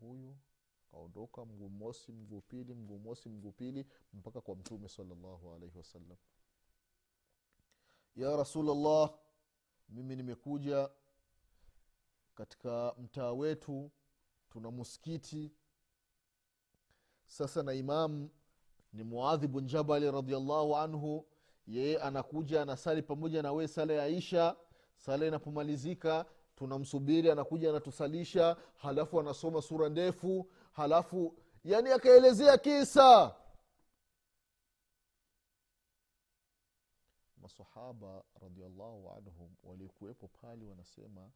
huyu 0.00 0.36
kaondoka 0.90 1.44
mguu 1.44 1.68
mosi 1.68 2.12
mguu 2.12 2.40
pili 2.40 2.74
mguu 2.74 2.98
mosi 2.98 3.28
mguu 3.28 3.52
pili 3.52 3.86
mpaka 4.12 4.40
kwa 4.40 4.56
mtume 4.56 4.88
salallahu 4.88 5.54
alaihi 5.54 5.78
wasallam 5.78 6.16
ya 8.16 8.36
rasulllah 8.36 9.10
mimi 9.88 10.16
nimekuja 10.16 10.90
katika 12.34 12.94
mtaa 12.98 13.32
wetu 13.32 13.90
tuna 14.50 14.70
muskiti 14.70 15.52
sasa 17.26 17.62
na 17.62 17.72
imamu 17.72 18.30
ni 18.92 19.02
muadhi 19.02 19.46
bun 19.48 19.66
jabali 19.66 20.10
radiallahu 20.10 20.76
anhu 20.76 21.26
yeye 21.66 21.98
anakuja 21.98 22.62
anasali 22.62 23.02
pamoja 23.02 23.42
na 23.42 23.52
wee 23.52 23.66
sala 23.68 23.92
ya 23.92 24.08
isha 24.08 24.56
sala 24.96 25.26
inapomalizika 25.26 26.24
tunamsubiri 26.56 27.30
anakuja 27.30 27.70
anatusalisha 27.70 28.56
halafu 28.76 29.20
anasoma 29.20 29.62
sura 29.62 29.88
ndefu 29.88 30.50
halafu 30.72 31.34
yani 31.64 31.90
akaelezea 31.90 32.58
kisa 32.58 33.34
masahaba 37.42 38.22
radiallahu 38.40 39.10
anhum 39.16 39.50
walikuwepo 39.64 40.28
pale 40.28 40.64
wanasema 40.66 41.30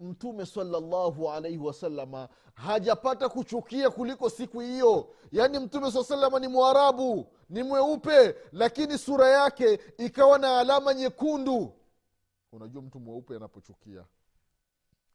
mtume 0.00 0.46
salallahu 0.46 1.30
alaihi 1.30 1.58
wasalama 1.58 2.28
hajapata 2.54 3.28
kuchukia 3.28 3.90
kuliko 3.90 4.30
siku 4.30 4.60
hiyo. 4.60 5.14
Yaani 5.32 5.58
mtume 5.58 5.90
saa 5.92 6.04
salama 6.04 6.38
ni 6.38 6.48
mwarabu 6.48 7.32
ni 7.48 7.62
mweupe 7.62 8.34
lakini 8.52 8.98
sura 8.98 9.28
yake 9.28 9.80
ikawa 9.98 10.38
na 10.38 10.58
alama 10.58 10.94
nyekundu. 10.94 11.74
Unajua 12.52 12.82
mtu 12.82 13.00
mweupe 13.00 13.36
anapochukia. 13.36 14.04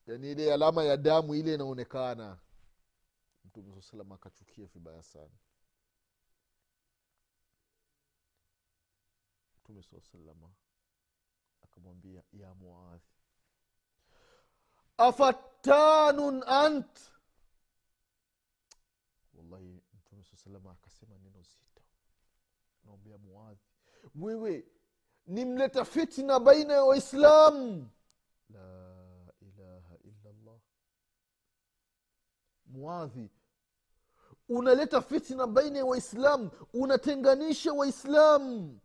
Yaani 0.08 0.32
ile 0.32 0.53
alama 0.53 0.84
ya 0.84 0.97
damu 0.97 1.36
ile 1.36 1.53
inaonekana. 1.53 2.38
Mtume 3.45 3.73
saa 3.75 3.82
salama 3.91 4.15
akachukia 4.15 4.65
vibaya 4.65 5.03
sana 5.03 5.32
mtume 9.63 9.84
saa 9.84 10.02
salama 10.02 10.49
akamwambia 11.62 12.23
ya 12.34 12.54
muadhi 12.54 13.13
afattanun 14.97 16.43
ant? 16.47 16.99
Wallahi 19.34 19.84
mtume 19.93 20.23
saa 20.23 20.38
salama 20.38 20.71
akasema 20.71 21.17
neno 21.17 21.41
zito. 21.41 21.82
Naombea 22.86 23.17
muadhi 23.17 23.60
wewe 24.15 24.65
ni 25.28 25.45
mleta 25.45 25.86
fitna 25.86 26.39
baina 26.39 26.73
ya 26.73 26.84
waislamu 26.84 27.89
la 28.49 29.34
ilaha 29.41 29.97
illallah. 30.04 30.60
Muadhi 32.65 33.30
unaleta 34.49 35.02
fitna 35.02 35.47
baina 35.47 35.78
ya 35.78 35.86
waislamu 35.86 36.52
unatenganisha 36.73 37.73
waislamu 37.73 38.80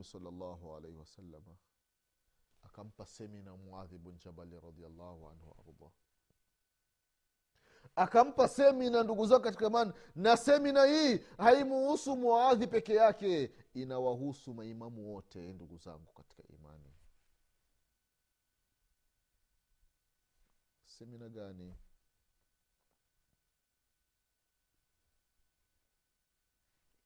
mtume 0.00 0.04
salllahu 0.04 0.76
alaihi 0.76 0.96
wasalama 0.96 1.56
akampa 2.62 3.06
semina 3.06 3.56
muadhi 3.56 3.98
bun 3.98 4.18
jabali 4.18 4.60
radiallahu 4.60 5.28
anhu 5.28 5.54
waardah 5.58 5.90
akampa 7.96 8.48
semina 8.48 9.02
ndugu 9.02 9.26
zao 9.26 9.40
katika 9.40 9.66
imani 9.66 9.92
na 10.14 10.36
semina 10.36 10.84
hii 10.84 11.18
haimuhusu 11.38 12.16
muadhi 12.16 12.66
peke 12.66 12.94
yake 12.94 13.52
inawahusu 13.74 14.54
maimamu 14.54 15.14
wote 15.14 15.52
ndugu 15.52 15.76
zangu 15.76 16.12
katika 16.12 16.42
imani. 16.54 16.90
Semina 20.86 21.28
gani? 21.28 21.74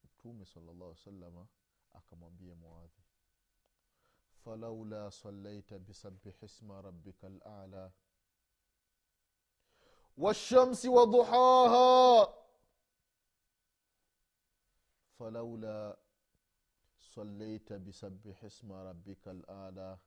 Mtume 0.05 0.45
salllah 0.47 0.97
salama 0.97 1.47
akamwambia 1.95 2.55
muadhi 2.55 3.03
falaula 4.45 5.11
salaita 5.11 5.79
bisabihi 5.79 6.49
sma 6.49 6.83
rabika 6.83 7.29
lala 7.29 7.93
والشمس 10.19 10.87
وضحاها 10.87 12.35
فلولا 15.19 15.97
صليت 17.01 17.73
بسبح 17.73 18.45
اسم 18.45 18.73
ربك 18.73 19.29
الآلة 19.29 19.99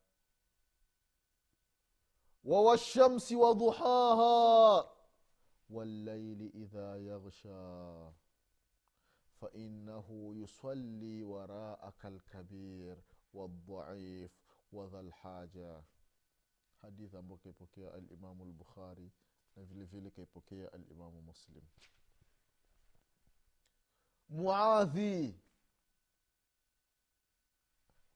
والشمس 2.43 3.31
وضحاها 3.31 4.89
والليل 5.69 6.51
إذا 6.55 6.97
يغشى 6.97 8.09
فإنه 9.41 10.33
يصلي 10.35 11.23
وراءك 11.23 12.05
الكبير 12.05 12.97
والضعيف 13.33 14.31
وذا 14.71 14.99
الحاجة. 14.99 15.83
حديث 16.83 17.15
أبو 17.15 17.37
الإمام 17.97 18.41
البخاري. 18.41 19.11
نفل 19.57 19.87
فيلك 19.87 20.19
الإمام 20.75 21.27
مسلم. 21.27 21.63
معاذي. 24.29 25.39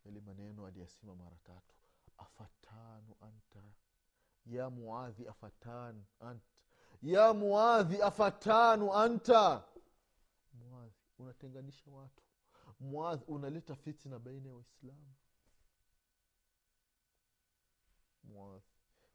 يلي 0.05 0.19
منينو 0.19 0.67
أدي 0.67 0.83
أسيما 0.83 1.13
مرتاتو 1.13 1.73
أفتان 2.19 3.13
أنت 3.23 3.63
يا 4.45 4.67
معاذي 4.67 5.29
أفتان 5.29 6.03
أنت؟ 6.21 6.43
يا 7.03 7.31
معاذي 7.31 8.01
أفتان 8.01 8.01
أنت, 8.01 8.01
يا 8.01 8.01
معاذي 8.01 8.07
أفتان 8.07 8.89
أنت؟ 8.89 9.61
Unatenganisha 11.21 11.91
watu. 11.91 12.23
Muadhi 12.79 13.25
unaleta 13.27 13.75
fitina 13.75 14.19
baina 14.19 14.49
ya 14.49 14.55
waislamu. 14.55 15.13
Muadhi 18.23 18.65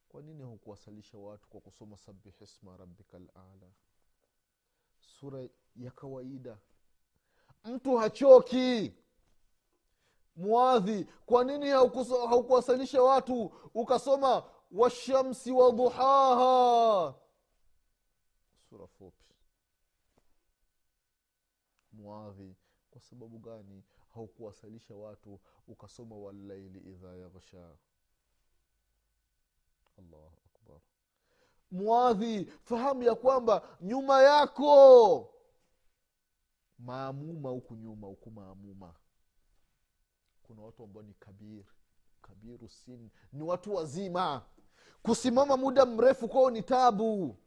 kwa 0.08 0.22
nini 0.22 0.42
hukuwasalisha 0.42 1.18
watu 1.18 1.48
kwa 1.48 1.60
kusoma 1.60 1.96
sabihisma 1.96 2.76
rabika 2.76 3.18
lala 3.18 3.70
sura 5.00 5.48
ya 5.76 5.90
kawaida. 5.90 6.58
Mtu 7.64 7.96
hachoki. 7.96 8.94
Mwadhi 10.36 11.04
kwa 11.26 11.44
nini 11.44 11.68
haukuwasalisha 11.68 13.02
watu 13.02 13.44
ukasoma 13.74 14.50
washamsi 14.72 15.52
waduhaha 15.52 17.14
sura 18.68 18.86
fupi 18.86 19.34
mwadhi 21.96 22.56
kwa 22.90 23.00
sababu 23.00 23.38
gani? 23.38 23.84
Haukuwasalisha 24.14 24.94
watu 24.94 25.40
ukasoma 25.66 26.16
wallaili 26.16 26.78
idha 26.78 27.16
yaghsha. 27.16 27.76
Akbar. 29.98 30.30
Mwadhi 31.70 32.44
fahamu 32.44 33.02
ya 33.02 33.14
kwamba 33.14 33.76
nyuma 33.80 34.22
yako. 34.22 35.32
Maamuma 36.78 37.48
huku 37.50 37.74
nyuma 37.74 38.06
huku 38.06 38.30
maamuma. 38.30 38.94
Kuna 40.42 40.62
watu 40.62 40.82
ambao 40.82 41.02
ni 41.02 41.14
kabir 41.14 41.64
kabiru 42.22 42.68
sin 42.68 43.10
ni 43.32 43.42
watu 43.42 43.74
wazima. 43.74 44.46
Kusimama 45.02 45.56
muda 45.56 45.86
mrefu 45.86 46.28
kwao 46.28 46.50
ni 46.50 46.62
tabu. 46.62 47.38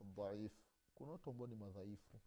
Dhaifu 0.00 0.59
kuna 1.00 1.12
watu 1.12 1.30
ambao 1.30 1.46
ni 1.46 1.54
madhaifu. 1.54 2.18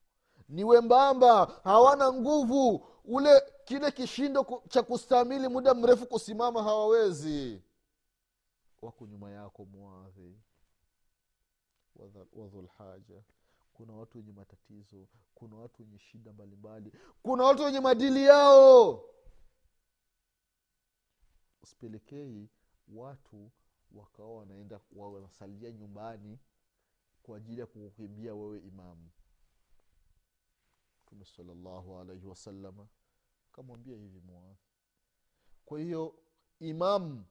Ni 0.50 0.64
wembamba 0.64 1.46
hawana 1.64 2.14
nguvu. 2.14 2.88
Ule 3.06 3.42
kile 3.66 3.92
kishindo 3.92 4.64
cha 4.70 4.84
kustamili 4.84 5.48
muda 5.48 5.74
mrefu 5.74 6.06
kusimama 6.08 6.64
hawawezi. 6.64 7.62
Wako 8.82 9.06
nyuma 9.08 9.32
yako 9.32 9.66
mwadhi 9.66 10.38
wadhulhaja 12.34 13.24
kuna 13.74 13.94
watu 13.94 14.18
wenye 14.18 14.32
matatizo. 14.32 15.08
Kuna 15.36 15.56
watu 15.56 15.82
wenye 15.82 16.00
shida 16.00 16.34
mbalimbali. 16.34 16.92
Kuna 17.24 17.44
watu 17.44 17.64
wenye 17.64 17.80
madili 17.80 18.24
yao. 18.26 19.04
Usipelekei 21.64 22.50
watu 22.88 23.52
wakawa 23.92 24.38
wanaenda 24.38 24.80
wanasalia 24.96 25.72
nyumbani 25.72 26.40
kwa 27.24 27.38
ajili 27.38 27.60
ya 27.60 27.66
kukukimbia 27.66 28.36
wewe 28.36 28.60
imamu. 28.60 29.10
Mtume 31.06 31.26
salllahu 31.26 32.00
alaihi 32.00 32.26
wasalama 32.26 32.88
kamwambia 33.52 33.98
hivi 33.98 34.20
muadhi 34.20 34.58
kwa 35.66 35.80
hiyo 35.80 36.16
imamu 36.60 37.26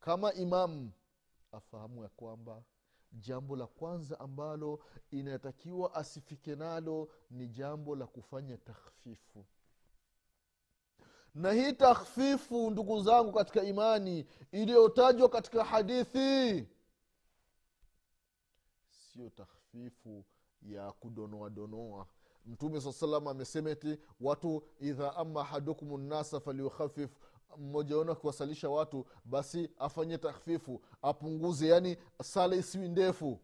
kama 0.00 0.32
imamu 0.34 0.90
afahamu 1.52 2.02
ya 2.02 2.08
kwamba 2.08 2.62
jambo 3.12 3.56
la 3.56 3.66
kwanza 3.66 4.20
ambalo 4.20 4.84
inatakiwa 5.10 5.94
asifike 5.94 6.56
nalo 6.56 7.08
ni 7.30 7.48
jambo 7.48 7.96
la 7.96 8.06
kufanya 8.06 8.56
takhfifu. 8.56 9.44
Na 11.34 11.52
hii 11.52 11.72
takhfifu 11.72 12.70
ndugu 12.70 13.02
zangu 13.02 13.32
katika 13.32 13.62
imani 13.62 14.26
iliyotajwa 14.52 15.28
katika 15.28 15.64
hadithi 15.64 16.68
sio 19.20 19.30
takhfifu 19.30 20.24
ya 20.62 20.92
kudonoa 20.92 21.50
donoa. 21.50 22.06
Mtume 22.46 22.80
saa 22.80 22.92
salam 22.92 23.28
amesema 23.28 23.70
eti 23.70 23.98
watu 24.20 24.62
idha 24.80 25.16
ama 25.16 25.40
ahadukum 25.40 26.00
nnasa 26.00 26.40
falyukhafif 26.40 27.10
mmoja 27.58 27.96
wenu 27.96 28.12
akiwasalisha 28.12 28.70
watu 28.70 29.06
basi 29.24 29.70
afanye 29.78 30.18
takhfifu 30.18 30.80
apunguze 31.02 31.68
yani 31.68 31.96
sala 32.22 32.56
isiwi 32.56 32.88
ndefu. 32.88 33.38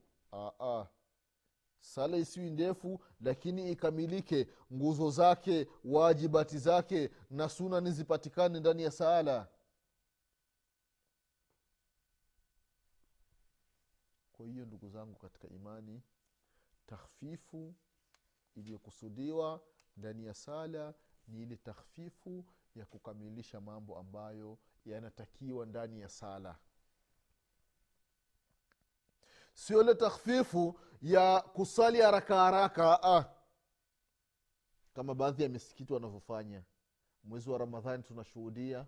Sala 1.81 2.17
isiwi 2.17 2.51
ndefu 2.51 3.01
lakini 3.21 3.71
ikamilike 3.73 4.49
nguzo 4.73 5.11
zake 5.11 5.67
wajibati 5.85 6.59
zake 6.59 7.11
na 7.31 7.49
sunani 7.49 7.91
zipatikane 7.91 8.61
ndani 8.61 8.83
ya 8.83 8.91
sala 8.91 9.49
kwa 14.37 14.47
hiyo 14.47 14.65
ndugu 14.67 14.89
zangu 14.89 15.19
katika 15.19 15.49
imani 15.49 16.03
takhfifu 16.87 17.75
iliyokusudiwa 18.55 19.61
ndani 19.97 20.25
ya 20.27 20.35
sala 20.35 20.95
ni 21.29 21.43
ile 21.43 21.57
takhfifu 21.57 22.45
ya 22.75 22.87
kukamilisha 22.87 23.61
mambo 23.61 23.99
ambayo 23.99 24.59
yanatakiwa 24.85 25.67
ndani 25.67 26.01
ya 26.01 26.09
sala 26.09 26.59
sio 29.55 29.83
ile 29.83 29.95
takhfifu 29.95 30.81
ya 31.03 31.41
kusali 31.41 32.01
haraka 32.01 32.37
haraka 32.37 33.03
ah. 33.03 33.25
kama 34.95 35.15
baadhi 35.15 35.43
ya 35.43 35.49
misikiti 35.49 35.93
wanavyofanya 35.93 36.63
mwezi 37.25 37.51
wa 37.51 37.59
ramadhani 37.59 38.03
tunashuhudia 38.03 38.87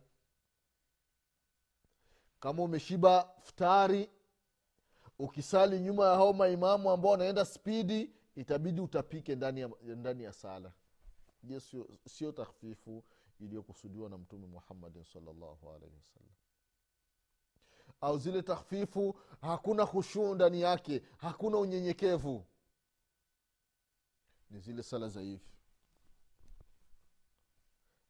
kama 2.40 2.62
umeshiba 2.62 3.34
futari 3.40 4.10
ukisali 5.18 5.80
nyuma 5.80 6.04
ya 6.04 6.14
hao 6.14 6.32
maimamu 6.32 6.90
ambao 6.90 7.10
wanaenda 7.12 7.44
spidi 7.44 8.12
itabidi 8.36 8.80
utapike 8.80 9.34
ndani 9.36 9.60
ya, 9.60 9.70
ndani 9.82 10.22
ya 10.24 10.32
sala. 10.32 10.72
Je 11.42 11.60
sio, 11.60 11.88
sio 12.08 12.32
takhfifu 12.32 13.04
iliyokusudiwa 13.40 14.10
na 14.10 14.18
mtume 14.18 14.46
muhammadin 14.46 15.04
salllahu 15.04 15.70
alaihi 15.70 15.96
wasallam. 15.96 16.32
Au 18.00 18.18
zile 18.18 18.42
takhfifu 18.42 19.20
hakuna 19.40 19.82
hushuu 19.82 20.34
ndani 20.34 20.60
yake 20.60 21.02
hakuna 21.16 21.58
unyenyekevu. 21.58 22.44
Ni 24.50 24.60
zile 24.60 24.82
sala 24.82 25.08
za 25.08 25.20
hivi. 25.20 25.48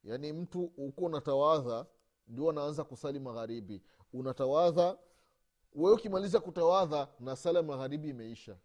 Yaani 0.05 0.33
mtu 0.33 0.67
huko 0.67 1.05
unatawadha 1.05 1.87
ndio 2.29 2.51
anaanza 2.51 2.85
kusali 2.85 3.21
magharibi. 3.21 3.83
Unatawadha 4.13 4.99
wewe 5.75 5.95
ukimaliza 5.95 6.41
kutawadha 6.41 7.09
na 7.21 7.37
sala 7.37 7.63
magharibi 7.63 8.09
imeisha. 8.09 8.57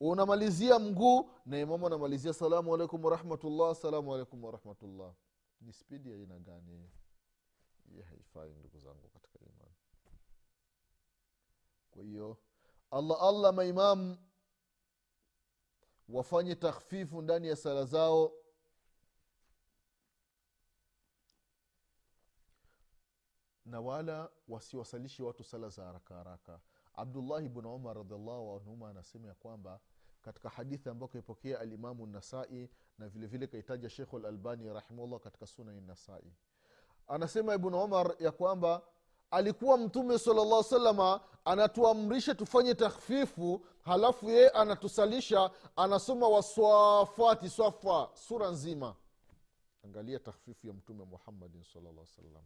Unamalizia 0.00 0.78
mguu 0.78 1.30
na 1.46 1.58
imamu 1.60 1.86
anamalizia 1.86 2.32
salamu 2.32 2.74
alaikum 2.74 3.04
warahmatullah 3.04 3.74
salamu 3.74 4.14
alaikum 4.14 4.44
warahmatullah 4.44 5.14
ni 5.60 5.72
spidi 5.72 6.10
ya 6.10 6.16
aina 6.16 6.38
gani? 6.38 6.90
Haifai 8.08 8.54
ndugu 8.54 8.78
zangu 8.78 9.08
katika 9.08 9.38
imani. 9.38 9.74
Kwa 11.90 12.02
hiyo 12.02 12.36
allah 12.90 13.22
allah 13.22 13.54
maimamu 13.54 14.18
wafanye 16.08 16.54
takhfifu 16.54 17.22
ndani 17.22 17.48
ya 17.48 17.56
sala 17.56 17.84
zao 17.84 18.32
na 23.64 23.80
wala 23.80 24.30
wasiwasalishi 24.48 25.22
watu 25.22 25.44
sala 25.44 25.68
za 25.68 25.84
haraka 25.84 26.14
haraka. 26.14 26.60
Abdullahi 26.94 27.48
bnu 27.48 27.74
umar 27.74 27.96
radiallahu 27.96 28.56
anhuma 28.56 28.88
anasema 28.90 29.28
ya 29.28 29.34
kwamba 29.34 29.80
katika 30.22 30.48
hadithi 30.48 30.88
ambayo 30.88 31.08
kaipokea 31.08 31.60
alimamu 31.60 32.06
nasai 32.06 32.70
na 32.98 33.08
vilevile 33.08 33.26
vile 33.26 33.46
kaitaja 33.46 33.90
shekhu 33.90 34.18
lalbani 34.18 34.72
rahimahullah 34.72 35.20
katika 35.20 35.46
sunani 35.46 35.80
nasai 35.80 36.32
anasema 37.08 37.54
ibnu 37.54 37.84
umar 37.84 38.14
ya 38.18 38.32
kwamba 38.32 38.82
alikuwa 39.30 39.78
mtume 39.78 40.18
salllah 40.18 40.64
salama 40.64 41.20
anatuamrisha 41.44 42.34
tufanye 42.34 42.74
takhfifu 42.74 43.66
halafu 43.82 44.30
yeye 44.30 44.48
anatusalisha 44.48 45.50
anasoma 45.76 46.28
waswafati 46.28 47.48
swafa 47.50 48.10
sura 48.14 48.50
nzima. 48.50 48.94
Angalia 49.84 50.18
takhfifu 50.18 50.66
ya 50.66 50.72
mtume 50.72 51.04
muhammadin 51.04 51.64
salllah 51.64 52.06
salam 52.06 52.42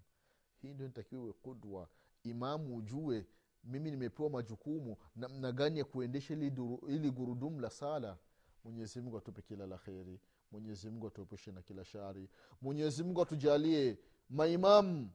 hii 0.66 0.74
ndio 0.74 0.86
nitakiwa 0.86 1.32
kudwa 1.32 1.88
imamu 2.22 2.76
ujue 2.76 3.26
mimi 3.64 3.90
nimepewa 3.90 4.30
majukumu 4.30 4.96
namna 5.16 5.52
gani 5.52 5.78
ya 5.78 5.84
kuendesha 5.84 6.34
ili, 6.34 7.10
gurudumu 7.10 7.60
la 7.60 7.70
sala. 7.70 8.18
Mwenyezi 8.64 9.00
mungu 9.00 9.18
atupe 9.18 9.42
kila 9.42 9.66
la 9.66 9.78
kheri. 9.78 10.20
Mwenyezimungu 10.52 11.06
atuepushe 11.06 11.52
na 11.52 11.62
kila 11.62 11.84
shari. 11.84 12.28
Mwenyezimungu 12.62 13.22
atujalie 13.22 13.98
maimamu 14.30 15.10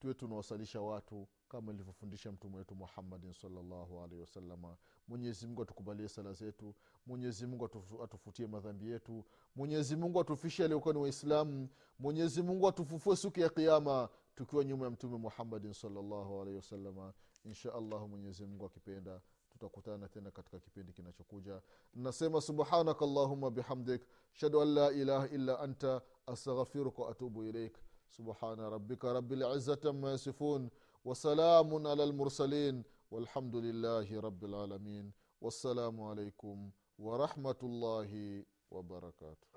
tuwe 0.00 0.14
tunawasalisha 0.14 0.80
watu 0.80 1.28
kama 1.48 1.72
ilivyofundisha 1.72 2.32
mtume 2.32 2.56
wetu 2.56 2.74
muhammadin 2.74 3.32
salllahu 3.32 4.00
alaihi 4.02 4.20
wasalama 4.20 4.76
mwenyezimungu 5.08 5.62
atukubalie 5.62 6.08
sala 6.08 6.32
zetu. 6.32 6.74
Mwenyezimungu 7.06 7.68
atufutie 8.04 8.46
madhambi 8.46 8.90
yetu. 8.90 9.24
Mwenyezimungu 9.56 10.20
atufishe 10.20 10.64
aliokuwa 10.64 10.94
ni 10.94 11.00
waislamu. 11.00 11.68
Mwenyezimungu 11.98 12.68
atufufue 12.68 13.16
siku 13.16 13.40
ya 13.40 13.48
kiama 13.48 14.08
tukiwa 14.35 14.63
nyuma 14.63 14.85
ya 14.85 14.91
mtume 14.91 15.17
muhammadin 15.17 15.73
salllahu 15.73 16.41
alaihi 16.41 16.55
wasalama 16.57 17.13
insha 17.45 17.73
allahu 17.73 18.07
mwenyezi 18.07 18.45
mungu 18.45 18.65
akipenda 18.65 19.21
tutakutana 19.49 20.07
tena 20.07 20.31
katika 20.31 20.59
kipindi 20.59 20.93
kinachokuja 20.93 21.61
nasema 21.93 22.41
subhanaka 22.41 23.05
allahuma 23.05 23.51
bihamdik 23.51 24.01
shadu 24.31 24.61
an 24.61 24.73
la 24.73 24.91
ilaha 24.91 25.27
illa 25.27 25.59
anta 25.59 26.01
astaghfiruka 26.27 27.01
waatubu 27.01 27.43
ilaik 27.43 27.77
سبحان 28.09 28.59
ربك 28.59 29.05
رب 29.05 29.33
العزة 29.33 29.79
عما 29.85 30.13
يصفون 30.13 30.69
وسلام 31.05 31.87
على 31.87 32.03
المرسلين 32.03 32.83
والحمد 33.11 33.55
لله 33.55 34.19
رب 34.19 34.43
العالمين 34.45 35.11
والسلام 35.41 36.01
عليكم 36.01 36.69
ورحمة 36.99 37.59
الله 37.63 38.43
وبركاته 38.71 39.47